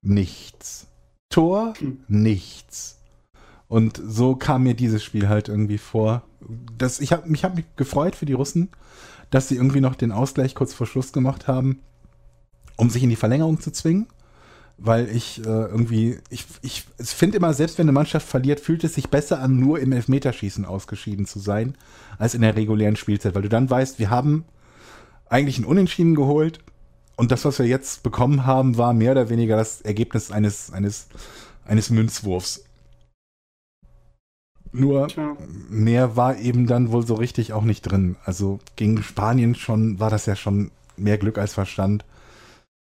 [0.02, 0.88] nichts.
[1.30, 1.74] Tor,
[2.08, 3.00] nichts.
[3.68, 6.24] Und so kam mir dieses Spiel halt irgendwie vor.
[6.78, 8.70] Das, ich habe mich, hab mich gefreut für die Russen,
[9.30, 11.80] dass sie irgendwie noch den Ausgleich kurz vor Schluss gemacht haben,
[12.76, 14.08] um sich in die Verlängerung zu zwingen.
[14.84, 18.96] Weil ich äh, irgendwie, ich, ich finde immer, selbst wenn eine Mannschaft verliert, fühlt es
[18.96, 21.78] sich besser an, nur im Elfmeterschießen ausgeschieden zu sein,
[22.18, 23.36] als in der regulären Spielzeit.
[23.36, 24.44] Weil du dann weißt, wir haben
[25.30, 26.60] eigentlich einen Unentschieden geholt
[27.22, 31.08] und das, was wir jetzt bekommen haben, war mehr oder weniger das Ergebnis eines, eines,
[31.66, 32.66] eines Münzwurfs.
[34.72, 35.38] Nur Tja.
[35.70, 38.16] mehr war eben dann wohl so richtig auch nicht drin.
[38.26, 42.06] Also gegen Spanien schon war das ja schon mehr Glück als Verstand.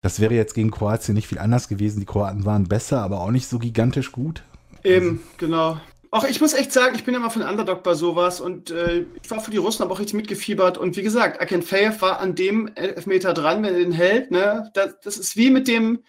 [0.02, 2.00] Das wäre jetzt gegen Kroatien nicht viel anders gewesen.
[2.00, 4.42] Die Kroaten waren besser, aber auch nicht so gigantisch gut.
[4.82, 5.20] Eben, also.
[5.38, 5.80] genau.
[6.16, 9.04] Auch ich muss echt sagen, ich bin ja mal von Underdog bei sowas und äh,
[9.22, 10.78] ich war für die Russen, aber auch richtig mitgefiebert.
[10.78, 14.30] Und wie gesagt, Akenfeyev war an dem Elfmeter dran, wenn er den hält.
[14.30, 14.70] Ne?
[14.72, 16.02] Das, das ist wie mit dem,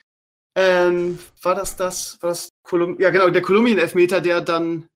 [0.56, 4.88] ähm, war das das, war das Kolum ja genau, der Kolumbien-Elfmeter, der dann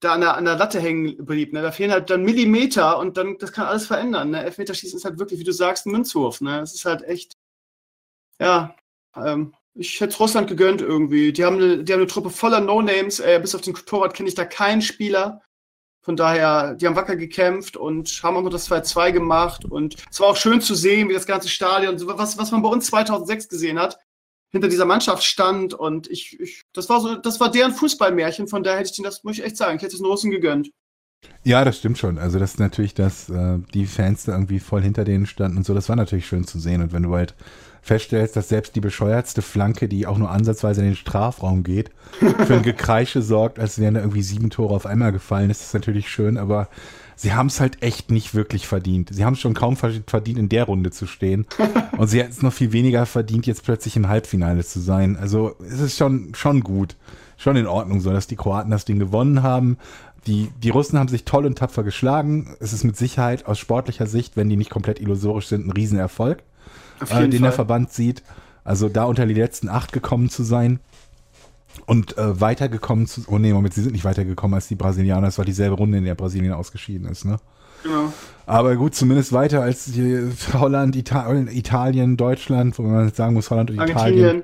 [0.00, 1.52] da an der, an der Latte hängen blieb.
[1.52, 1.62] Ne?
[1.62, 4.30] Da fehlen halt dann Millimeter und dann, das kann alles verändern.
[4.30, 4.42] Ne?
[4.42, 6.40] Elfmeterschießen ist halt wirklich, wie du sagst, ein Münzwurf.
[6.40, 6.58] Ne?
[6.58, 7.36] Es ist halt echt,
[8.40, 8.74] ja,
[9.14, 11.32] ähm, ich hätte es Russland gegönnt irgendwie.
[11.32, 13.20] Die haben eine, die haben eine Truppe voller No-Names.
[13.20, 15.42] Äh, bis auf den Torwart kenne ich da keinen Spieler.
[16.02, 19.64] Von daher, die haben wacker gekämpft und haben auch noch das 2-2 gemacht.
[19.64, 22.68] Und es war auch schön zu sehen, wie das ganze Stadion, was, was man bei
[22.70, 23.98] uns 2006 gesehen hat,
[24.50, 25.74] hinter dieser Mannschaft stand.
[25.74, 28.48] Und ich, ich das war so, das war deren Fußballmärchen.
[28.48, 30.30] Von daher hätte ich denen das, muss ich echt sagen, ich hätte es den Russen
[30.30, 30.70] gegönnt.
[31.44, 32.18] Ja, das stimmt schon.
[32.18, 35.66] Also das ist natürlich, dass äh, die Fans da irgendwie voll hinter denen standen und
[35.66, 35.74] so.
[35.74, 36.82] Das war natürlich schön zu sehen.
[36.82, 37.34] Und wenn du halt
[37.82, 42.54] feststellst, dass selbst die bescheuertste Flanke, die auch nur ansatzweise in den Strafraum geht, für
[42.54, 45.48] ein Gekreische sorgt, als wären da irgendwie sieben Tore auf einmal gefallen.
[45.48, 46.68] Das ist natürlich schön, aber
[47.16, 49.10] sie haben es halt echt nicht wirklich verdient.
[49.12, 51.46] Sie haben es schon kaum verdient, in der Runde zu stehen.
[51.96, 55.16] Und sie hätten es noch viel weniger verdient, jetzt plötzlich im Halbfinale zu sein.
[55.16, 56.96] Also es ist schon, schon gut.
[57.36, 59.78] Schon in Ordnung so, dass die Kroaten das Ding gewonnen haben.
[60.26, 62.54] Die, die Russen haben sich toll und tapfer geschlagen.
[62.60, 66.42] Es ist mit Sicherheit aus sportlicher Sicht, wenn die nicht komplett illusorisch sind, ein Riesenerfolg
[67.00, 67.40] äh, den Fall.
[67.40, 68.22] der Verband sieht.
[68.64, 70.80] Also da unter die letzten acht gekommen zu sein
[71.86, 73.22] und äh, weitergekommen zu.
[73.28, 75.28] Oh nee, Moment, sie sind nicht weitergekommen als die Brasilianer.
[75.28, 77.38] Es war dieselbe Runde, in der Brasilien ausgeschieden ist, ne?
[77.82, 78.12] Genau.
[78.46, 79.90] Aber gut, zumindest weiter als
[80.52, 84.42] Holland, Italien, Italien, Deutschland, wo man sagen muss, Holland und Italien.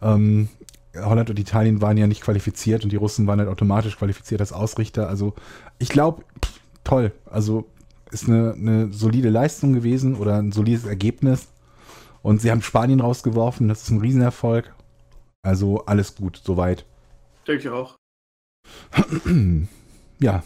[0.00, 0.48] Ähm,
[0.96, 4.52] Holland und Italien waren ja nicht qualifiziert und die Russen waren halt automatisch qualifiziert als
[4.52, 5.08] Ausrichter.
[5.08, 5.34] Also
[5.78, 6.24] ich glaube,
[6.84, 7.12] toll.
[7.30, 7.66] Also
[8.10, 11.48] ist eine, eine solide Leistung gewesen oder ein solides Ergebnis.
[12.22, 14.74] Und sie haben Spanien rausgeworfen, das ist ein Riesenerfolg.
[15.42, 16.84] Also alles gut, soweit.
[17.46, 17.96] Denke ich auch.
[20.18, 20.42] ja.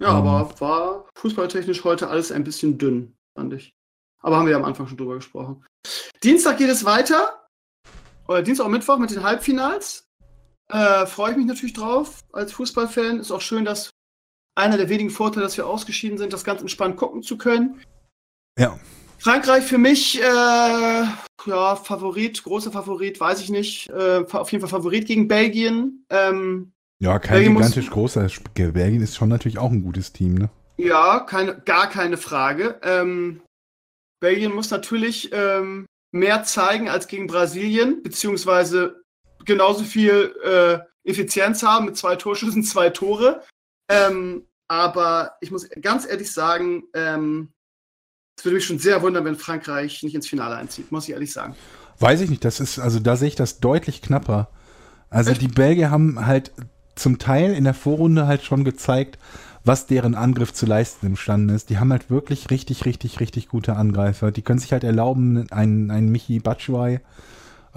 [0.00, 3.72] Ja, ähm, aber war fußballtechnisch heute alles ein bisschen dünn, fand ich.
[4.20, 5.64] Aber haben wir ja am Anfang schon drüber gesprochen.
[6.22, 7.46] Dienstag geht es weiter.
[8.26, 10.06] Oder Dienstag und Mittwoch mit den Halbfinals.
[10.68, 13.20] Äh, Freue ich mich natürlich drauf als Fußballfan.
[13.20, 13.90] Ist auch schön, dass
[14.54, 17.80] einer der wenigen Vorteile, dass wir ausgeschieden sind, das ganz entspannt gucken zu können.
[18.58, 18.78] Ja.
[19.18, 23.88] Frankreich für mich, äh, ja, Favorit, großer Favorit, weiß ich nicht.
[23.90, 26.04] Äh, auf jeden Fall Favorit gegen Belgien.
[26.08, 28.28] Ähm, ja, kein Belgien gigantisch muss, großer.
[28.54, 30.50] Belgien ist schon natürlich auch ein gutes Team, ne?
[30.76, 32.80] Ja, keine, gar keine Frage.
[32.82, 33.42] Ähm,
[34.20, 39.02] Belgien muss natürlich ähm, mehr zeigen als gegen Brasilien, beziehungsweise
[39.44, 40.78] genauso viel äh,
[41.08, 43.42] Effizienz haben mit zwei Torschüssen, zwei Tore.
[43.90, 47.52] Ähm, aber ich muss ganz ehrlich sagen, ähm,
[48.38, 51.32] es würde mich schon sehr wundern, wenn Frankreich nicht ins Finale einzieht, muss ich ehrlich
[51.32, 51.56] sagen.
[51.98, 54.48] Weiß ich nicht, das ist, also da sehe ich das deutlich knapper.
[55.10, 55.42] Also Echt?
[55.42, 56.52] die Belgier haben halt
[56.94, 59.18] zum Teil in der Vorrunde halt schon gezeigt,
[59.64, 61.68] was deren Angriff zu leisten imstande ist.
[61.68, 64.30] Die haben halt wirklich richtig, richtig, richtig gute Angreifer.
[64.30, 67.00] Die können sich halt erlauben, einen, einen Michi Batshuayi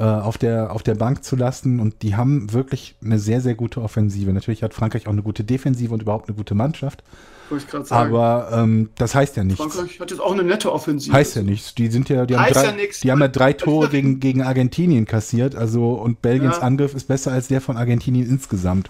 [0.01, 3.53] äh, auf, der, auf der Bank zu lassen und die haben wirklich eine sehr, sehr
[3.53, 4.33] gute Offensive.
[4.33, 7.03] Natürlich hat Frankreich auch eine gute Defensive und überhaupt eine gute Mannschaft.
[7.49, 8.09] Wollte ich gerade sagen.
[8.09, 9.61] Aber ähm, das heißt ja nichts.
[9.61, 11.13] Frankreich hat jetzt auch eine nette Offensive.
[11.13, 11.75] Heißt ja nichts.
[11.75, 15.05] Die sind ja, die haben drei, ja die haben ja drei Tore gegen, gegen Argentinien
[15.05, 15.55] kassiert.
[15.55, 16.63] Also und Belgiens ja.
[16.63, 18.89] Angriff ist besser als der von Argentinien insgesamt.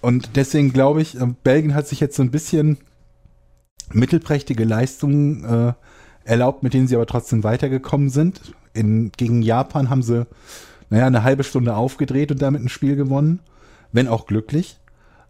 [0.00, 2.78] Und deswegen glaube ich, äh, Belgien hat sich jetzt so ein bisschen
[3.92, 5.72] mittelprächtige Leistungen äh,
[6.22, 8.40] erlaubt, mit denen sie aber trotzdem weitergekommen sind.
[8.72, 10.26] In, gegen Japan haben sie
[10.90, 13.40] naja, eine halbe Stunde aufgedreht und damit ein Spiel gewonnen,
[13.92, 14.78] wenn auch glücklich.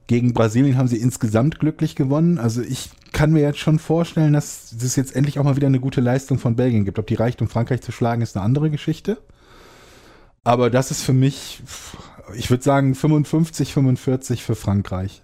[0.07, 2.39] Gegen Brasilien haben sie insgesamt glücklich gewonnen.
[2.39, 5.79] Also ich kann mir jetzt schon vorstellen, dass es jetzt endlich auch mal wieder eine
[5.79, 6.99] gute Leistung von Belgien gibt.
[6.99, 9.19] Ob die reicht, um Frankreich zu schlagen, ist eine andere Geschichte.
[10.43, 11.63] Aber das ist für mich,
[12.35, 15.23] ich würde sagen 55, 45 für Frankreich.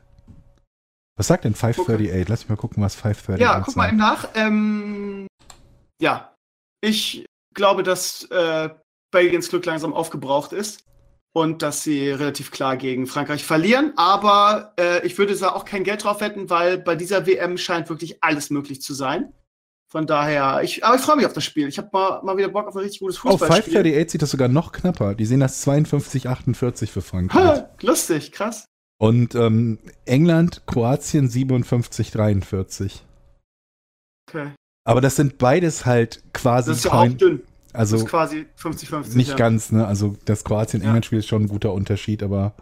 [1.17, 2.11] Was sagt denn 538?
[2.13, 2.25] Okay.
[2.29, 3.77] Lass mich mal gucken, was 538 Ja, guck sagt.
[3.77, 4.29] mal im Nach.
[4.35, 5.27] Ähm,
[6.01, 6.35] ja,
[6.83, 7.25] ich
[7.57, 8.69] glaube, dass äh,
[9.11, 10.85] Belgiens Glück langsam aufgebraucht ist
[11.33, 13.93] und dass sie relativ klar gegen Frankreich verlieren.
[13.97, 17.89] Aber äh, ich würde da auch kein Geld drauf wetten, weil bei dieser WM scheint
[17.89, 19.33] wirklich alles möglich zu sein.
[19.89, 21.69] Von daher, ich, aber ich freue mich auf das Spiel.
[21.69, 23.49] Ich habe mal, mal wieder Bock auf ein richtig gutes Fußballspiel.
[23.49, 25.15] Oh, 538 sieht das sogar noch knapper.
[25.15, 27.43] Die sehen das 52-48 für Frankreich.
[27.43, 28.67] Ha, lustig, krass.
[28.99, 33.01] Und ähm, England, Kroatien 57-43.
[34.29, 34.53] Okay.
[34.87, 36.71] Aber das sind beides halt quasi.
[36.71, 37.43] Das ist ja auch dünn.
[37.73, 39.17] Also das ist quasi 50-50.
[39.17, 39.37] Nicht ja.
[39.37, 39.87] ganz, ne?
[39.87, 41.21] Also das Kroatien-England-Spiel ja.
[41.21, 42.55] ist schon ein guter Unterschied, aber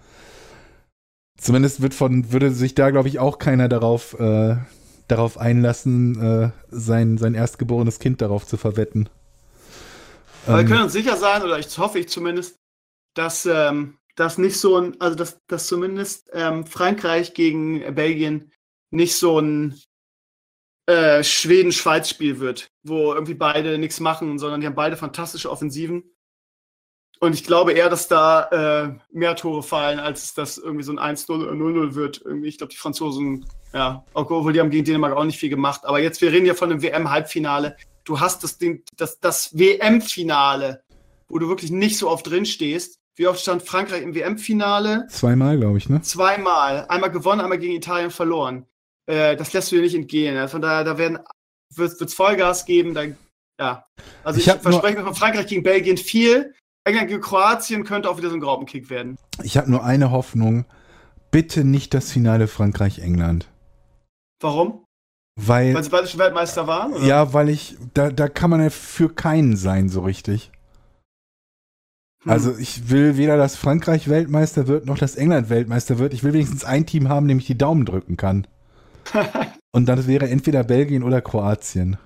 [1.38, 4.56] zumindest wird von, würde sich da, glaube ich, auch keiner darauf, äh,
[5.06, 9.08] darauf einlassen, äh, sein, sein erstgeborenes Kind darauf zu verwetten.
[10.46, 12.56] Aber ähm, wir können uns sicher sein, oder ich hoffe ich zumindest,
[13.14, 18.50] dass ähm, das nicht so ein, also dass, dass zumindest ähm, Frankreich gegen Belgien
[18.90, 19.74] nicht so ein
[20.86, 26.04] äh, Schweden-Schweiz-Spiel wird, wo irgendwie beide nichts machen, sondern die haben beide fantastische Offensiven.
[27.20, 31.16] Und ich glaube eher, dass da äh, mehr Tore fallen, als dass irgendwie so ein
[31.16, 32.20] 1-0 oder 0-0 wird.
[32.22, 35.82] Irgendwie, ich glaube, die Franzosen, ja, obwohl die haben gegen Dänemark auch nicht viel gemacht.
[35.84, 37.76] Aber jetzt, wir reden ja von einem WM-Halbfinale.
[38.04, 40.82] Du hast das Ding, das, das WM-Finale,
[41.28, 42.98] wo du wirklich nicht so oft drin stehst.
[43.16, 45.06] Wie oft stand Frankreich im WM-Finale?
[45.08, 46.02] Zweimal, glaube ich, ne?
[46.02, 46.84] Zweimal.
[46.88, 48.66] Einmal gewonnen, einmal gegen Italien verloren.
[49.06, 50.48] Äh, das lässt du dir nicht entgehen.
[50.48, 51.18] Von daher, da werden
[51.76, 52.94] wird es Vollgas geben.
[52.94, 53.04] Da,
[53.60, 53.84] ja.
[54.22, 56.54] Also ich, ich verspreche mir von Frankreich gegen Belgien viel.
[56.86, 59.16] England gegen Kroatien könnte auch wieder so ein Graupenkick werden.
[59.42, 60.66] Ich habe nur eine Hoffnung.
[61.30, 63.48] Bitte nicht das Finale Frankreich-England.
[64.40, 64.84] Warum?
[65.36, 66.92] Weil, weil sie beide schon Weltmeister waren?
[66.92, 67.04] Oder?
[67.04, 70.52] Ja, weil ich, da, da kann man ja für keinen sein, so richtig.
[72.22, 72.30] Hm.
[72.30, 76.14] Also ich will weder, dass Frankreich Weltmeister wird, noch dass England Weltmeister wird.
[76.14, 78.46] Ich will wenigstens ein Team haben, dem ich die Daumen drücken kann.
[79.72, 81.98] Und dann wäre entweder Belgien oder Kroatien.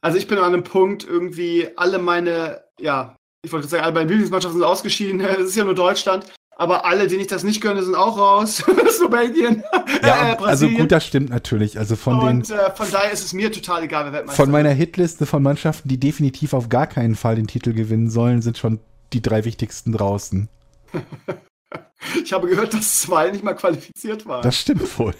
[0.00, 4.08] Also ich bin an einem Punkt, irgendwie alle meine, ja, ich wollte sagen, alle meine
[4.08, 5.20] Lieblingsmannschaften sind ausgeschieden.
[5.38, 6.26] Es ist ja nur Deutschland.
[6.58, 8.62] Aber alle, denen ich das nicht gönne, sind auch raus.
[8.98, 9.62] so Belgien.
[10.02, 11.78] Ja, äh, also gut, das stimmt natürlich.
[11.78, 12.56] Also von Und, den.
[12.56, 15.88] Äh, von daher ist es mir total egal, wer Weltmeister Von meiner Hitliste von Mannschaften,
[15.88, 18.80] die definitiv auf gar keinen Fall den Titel gewinnen sollen, sind schon
[19.12, 20.48] die drei wichtigsten draußen.
[22.24, 24.42] ich habe gehört, dass zwei nicht mal qualifiziert waren.
[24.42, 25.14] Das stimmt wohl.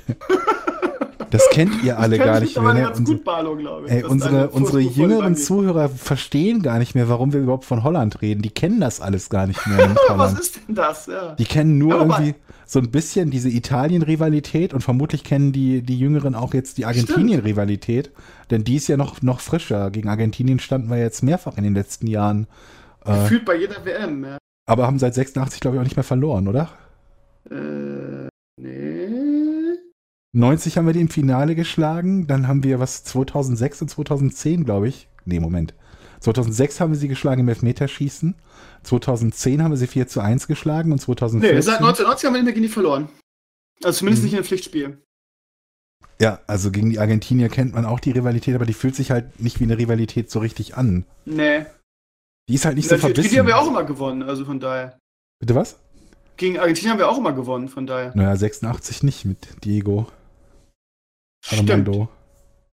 [1.31, 2.75] Das kennt ihr alle gar nicht mehr.
[2.75, 2.93] Ne?
[2.95, 3.93] Glaube ich.
[3.93, 8.43] Ey, unsere unsere jüngeren Zuhörer verstehen gar nicht mehr, warum wir überhaupt von Holland reden.
[8.43, 9.95] Die kennen das alles gar nicht mehr.
[10.09, 11.07] Was ist denn das?
[11.07, 11.35] Ja.
[11.35, 12.35] Die kennen nur ja, irgendwie
[12.67, 18.11] so ein bisschen diese Italien-Rivalität und vermutlich kennen die, die Jüngeren auch jetzt die Argentinien-Rivalität,
[18.51, 19.91] denn die ist ja noch, noch frischer.
[19.91, 22.49] Gegen Argentinien standen wir jetzt mehrfach in den letzten Jahren.
[23.05, 24.39] Äh, Gefühlt äh, bei jeder WM, ja.
[24.69, 26.71] Aber haben seit 86, glaube ich, auch nicht mehr verloren, oder?
[27.49, 28.29] Äh,
[28.61, 29.16] nee.
[30.37, 34.89] 90 haben wir die im Finale geschlagen, dann haben wir was 2006 und 2010, glaube
[34.89, 35.09] ich.
[35.25, 35.75] Nee, Moment.
[36.21, 38.35] 2006 haben wir sie geschlagen im Elfmeterschießen.
[38.83, 41.57] 2010 haben wir sie 4 zu 1 geschlagen und 2014.
[41.57, 43.09] Nee, seit 1990 haben wir mehr gegen die verloren.
[43.83, 44.27] Also zumindest mhm.
[44.27, 45.03] nicht in einem Pflichtspiel.
[46.21, 49.41] Ja, also gegen die Argentinier kennt man auch die Rivalität, aber die fühlt sich halt
[49.41, 51.05] nicht wie eine Rivalität so richtig an.
[51.25, 51.65] Nee.
[52.49, 53.31] Die ist halt nicht so verbissen.
[53.31, 54.99] Die haben wir auch immer gewonnen, also von daher.
[55.41, 55.79] Bitte was?
[56.37, 58.13] Gegen Argentinien haben wir auch immer gewonnen, von daher.
[58.15, 60.07] Naja, 86 nicht mit Diego.
[61.51, 62.09] Armando.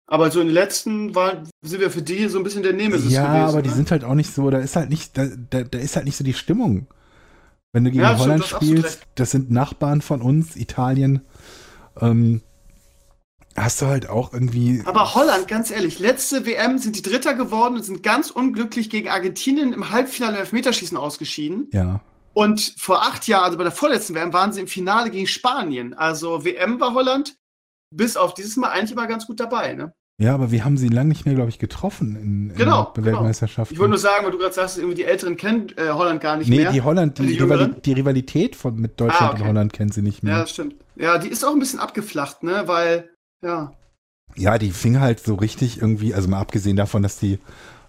[0.08, 3.14] Aber so in den letzten war, sind wir für die so ein bisschen der Nemesis
[3.14, 3.42] ja, gewesen.
[3.42, 3.76] Ja, aber die ne?
[3.76, 6.18] sind halt auch nicht so, da ist halt nicht, da, da, da ist halt nicht
[6.18, 6.88] so die Stimmung.
[7.72, 11.22] Wenn du gegen ja, Holland stimmt, spielst, das sind Nachbarn von uns, Italien,
[12.02, 12.42] ähm,
[13.56, 14.84] hast du halt auch irgendwie.
[14.86, 19.08] Aber Holland, ganz ehrlich, letzte WM sind die Dritter geworden und sind ganz unglücklich gegen
[19.08, 21.70] Argentinien im Halbfinale im Elfmeterschießen ausgeschieden.
[21.72, 22.02] Ja.
[22.34, 25.94] Und vor acht Jahren, also bei der vorletzten WM, waren sie im Finale gegen Spanien.
[25.94, 27.36] Also WM war Holland,
[27.92, 29.94] bis auf dieses Mal eigentlich immer ganz gut dabei, ne?
[30.22, 33.14] Ja, aber wir haben sie lange nicht mehr, glaube ich, getroffen in, genau, in der
[33.14, 33.70] Weltmeisterschaft.
[33.70, 33.76] Genau.
[33.76, 36.38] Ich wollte nur sagen, weil du gerade sagst, irgendwie die Älteren kennen äh, Holland gar
[36.38, 36.70] nicht nee, mehr.
[36.70, 39.42] Nee, die Holland, die, die, Rivali die, Rivalität von, mit Deutschland ah, okay.
[39.42, 40.34] und Holland kennen sie nicht mehr.
[40.34, 40.76] Ja, das stimmt.
[40.96, 43.10] Ja, die ist auch ein bisschen abgeflacht, ne, weil,
[43.44, 43.74] ja.
[44.36, 47.40] Ja, die fing halt so richtig irgendwie, also mal abgesehen davon, dass die,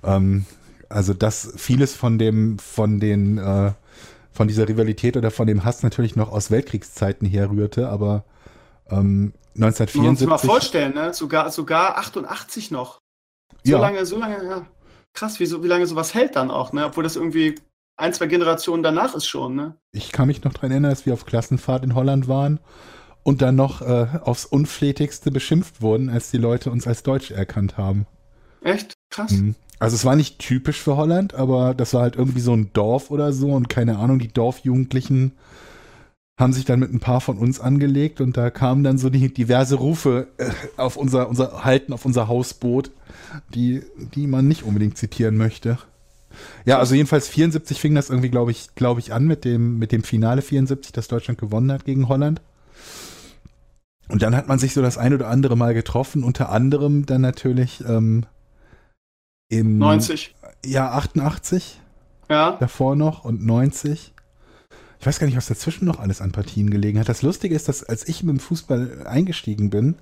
[0.03, 0.47] ähm,
[0.89, 3.73] also dass vieles von dem, von den, äh,
[4.31, 8.25] von dieser Rivalität oder von dem Hass natürlich noch aus Weltkriegszeiten herrührte, aber
[8.89, 10.29] ähm, 1974.
[10.29, 11.15] Muss mal vorstellen, ne?
[11.15, 13.01] Sogar, sogar 88 noch.
[13.65, 13.79] So ja.
[13.79, 14.67] lange, so lange, ja.
[15.15, 16.87] Krass, wie, so, wie lange sowas hält dann auch, ne?
[16.87, 17.57] Obwohl das irgendwie
[17.97, 19.77] ein, zwei Generationen danach ist schon, ne?
[19.93, 22.61] Ich kann mich noch daran erinnern, dass wir auf Klassenfahrt in Holland waren
[23.23, 27.77] und dann noch äh, aufs Unflätigste beschimpft wurden, als die Leute uns als Deutsch erkannt
[27.77, 28.07] haben.
[28.63, 28.95] Echt?
[29.11, 29.33] Krass.
[29.33, 29.55] Mhm.
[29.79, 33.11] Also es war nicht typisch für Holland, aber das war halt irgendwie so ein Dorf
[33.11, 35.33] oder so und keine Ahnung, die Dorfjugendlichen
[36.39, 39.33] haben sich dann mit ein paar von uns angelegt und da kamen dann so die
[39.33, 42.91] diverse Rufe äh, auf unser, unser Halten auf unser Hausboot,
[43.55, 43.83] die,
[44.15, 45.79] die man nicht unbedingt zitieren möchte.
[46.65, 49.93] Ja, also jedenfalls 74 fing das irgendwie, glaube ich, glaube ich, an mit dem, mit
[49.93, 52.41] dem Finale 74, das Deutschland gewonnen hat gegen Holland.
[54.09, 57.21] Und dann hat man sich so das ein oder andere Mal getroffen, unter anderem dann
[57.21, 58.25] natürlich ähm,
[59.49, 60.35] im 90.
[60.65, 61.81] Ja, 88.
[62.29, 62.57] Ja.
[62.59, 64.12] Davor noch und 90.
[65.03, 67.09] Ich weiß gar nicht, was dazwischen noch alles an Partien gelegen hat.
[67.09, 69.97] Das Lustige ist, dass als ich mit dem Fußball eingestiegen bin,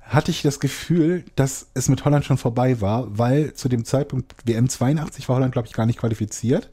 [0.00, 4.34] hatte ich das Gefühl, dass es mit Holland schon vorbei war, weil zu dem Zeitpunkt
[4.44, 6.72] WM 82 war Holland, glaube ich, gar nicht qualifiziert.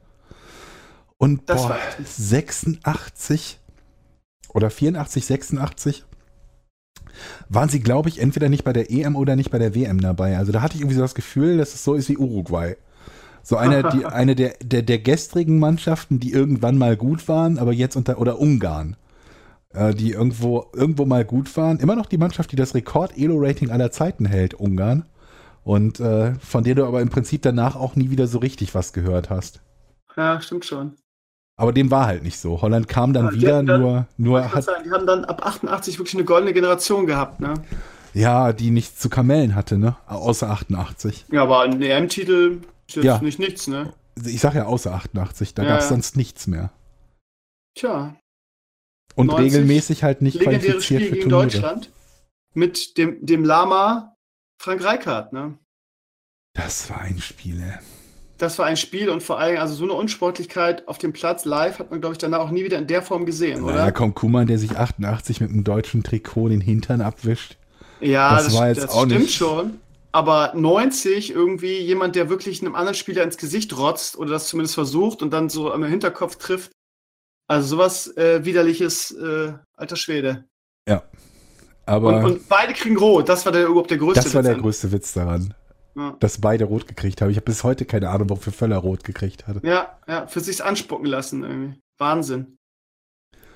[1.18, 3.60] Und boah, 86
[4.52, 6.06] oder 84, 86
[7.50, 10.40] waren sie, glaube ich, entweder nicht bei der EM oder nicht bei der WM dabei.
[10.40, 12.78] Also da hatte ich irgendwie so das Gefühl, dass es so ist wie Uruguay.
[13.50, 17.74] So eine, die, eine der, der, der gestrigen Mannschaften, die irgendwann mal gut waren, aber
[17.74, 18.96] jetzt unter, oder Ungarn,
[19.74, 21.80] äh, die irgendwo, irgendwo mal gut waren.
[21.80, 25.08] Immer noch die Mannschaft, die das Rekord-Elo-Rating aller Zeiten hält, Ungarn.
[25.64, 28.94] Und äh, von der du aber im Prinzip danach auch nie wieder so richtig was
[28.94, 29.62] gehört hast.
[30.16, 30.94] Ja, stimmt schon.
[31.56, 32.62] Aber dem war halt nicht so.
[32.62, 34.64] Holland kam dann ja, wieder, dann, nur, nur hat.
[34.64, 37.56] Sagen, die haben dann ab 88 wirklich eine goldene Generation gehabt, ne?
[38.14, 39.96] Ja, die nichts zu kamellen hatte, ne?
[40.06, 41.26] Außer 88.
[41.32, 43.20] Ja, aber ein EM-Titel ist jetzt ja.
[43.22, 43.94] nicht nichts, ne?
[44.26, 46.72] Ich sag ja außer 88, da ja, gab es sonst nichts mehr.
[47.76, 48.16] Tja.
[49.16, 51.92] Und regelmäßig halt nicht legendäres qualifiziert Spiel gegen Deutschland
[52.54, 54.16] mit dem, dem Lama
[54.62, 55.58] Frank Reichardt, ne?
[56.54, 57.80] Das war ein Spiel, ey
[58.40, 61.80] das war ein Spiel und vor allem, also so eine Unsportlichkeit auf dem Platz live
[61.80, 63.76] hat man, glaube ich, danach auch nie wieder in der Form gesehen, oder?
[63.76, 67.58] Ja, kommt Kuman, der sich 88 mit einem deutschen Trikot den Hintern abwischt.
[68.00, 69.36] Ja, das, das war jetzt das auch stimmt nicht.
[69.36, 69.80] schon.
[70.12, 74.76] Aber 90 irgendwie jemand, der wirklich einem anderen Spieler ins Gesicht rotzt oder das zumindest
[74.76, 76.72] versucht und dann so am Hinterkopf trifft.
[77.48, 80.46] Also sowas äh, widerliches, äh, alter Schwede.
[80.88, 81.04] Ja.
[81.86, 83.30] Aber und, und, beide kriegen rot.
[83.30, 84.26] Das war der, überhaupt der größte Witz.
[84.26, 84.62] Das war der an.
[84.62, 85.54] größte Witz daran.
[85.96, 86.16] Ja.
[86.20, 87.32] Dass beide rot gekriegt haben.
[87.32, 89.66] Ich habe bis heute keine Ahnung, wofür Völler rot gekriegt hatte.
[89.66, 91.82] Ja, ja, für sich's anspucken lassen irgendwie.
[91.98, 92.58] Wahnsinn.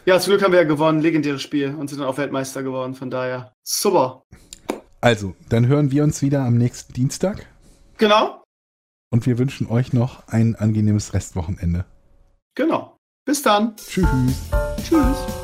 [0.06, 2.94] Ja, zum Glück haben wir ja gewonnen, legendäres Spiel und sind dann auch Weltmeister geworden,
[2.94, 3.54] von daher.
[3.64, 4.24] Super.
[5.04, 7.46] Also, dann hören wir uns wieder am nächsten Dienstag.
[7.98, 8.42] Genau.
[9.12, 11.84] Und wir wünschen euch noch ein angenehmes Restwochenende.
[12.56, 12.96] Genau.
[13.26, 13.76] Bis dann.
[13.76, 14.08] Tschüss.
[14.82, 15.43] Tschüss.